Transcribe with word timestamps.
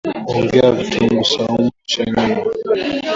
Ongeza 0.31 0.71
vitunguu 0.77 1.25
swaumu 1.31 1.69
kisha 1.83 2.03
nyanya 2.09 2.37